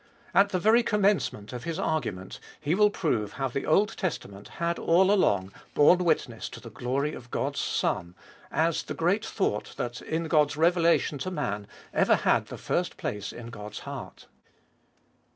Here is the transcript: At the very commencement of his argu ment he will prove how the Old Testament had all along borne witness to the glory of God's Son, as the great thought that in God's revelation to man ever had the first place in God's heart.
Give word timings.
At 0.33 0.49
the 0.49 0.57
very 0.57 0.81
commencement 0.81 1.53
of 1.53 1.63
his 1.63 1.77
argu 1.77 2.11
ment 2.11 2.39
he 2.59 2.73
will 2.73 2.89
prove 2.89 3.33
how 3.33 3.49
the 3.49 3.67
Old 3.67 3.89
Testament 3.97 4.47
had 4.57 4.79
all 4.79 5.11
along 5.11 5.51
borne 5.75 5.99
witness 6.03 6.49
to 6.49 6.59
the 6.59 6.71
glory 6.71 7.13
of 7.13 7.29
God's 7.29 7.59
Son, 7.59 8.15
as 8.49 8.81
the 8.81 8.95
great 8.95 9.23
thought 9.23 9.75
that 9.77 10.01
in 10.01 10.23
God's 10.23 10.57
revelation 10.57 11.19
to 11.19 11.29
man 11.29 11.67
ever 11.93 12.15
had 12.15 12.47
the 12.47 12.57
first 12.57 12.97
place 12.97 13.31
in 13.31 13.51
God's 13.51 13.81
heart. 13.81 14.25